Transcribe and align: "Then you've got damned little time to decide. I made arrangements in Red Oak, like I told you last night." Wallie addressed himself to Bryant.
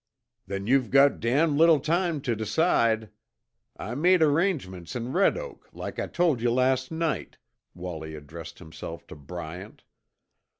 "Then 0.47 0.65
you've 0.65 0.89
got 0.89 1.19
damned 1.19 1.57
little 1.59 1.79
time 1.79 2.21
to 2.21 2.35
decide. 2.35 3.11
I 3.77 3.93
made 3.93 4.23
arrangements 4.23 4.95
in 4.95 5.13
Red 5.13 5.37
Oak, 5.37 5.69
like 5.73 5.99
I 5.99 6.07
told 6.07 6.41
you 6.41 6.49
last 6.49 6.89
night." 6.91 7.37
Wallie 7.75 8.15
addressed 8.15 8.57
himself 8.57 9.05
to 9.05 9.15
Bryant. 9.15 9.83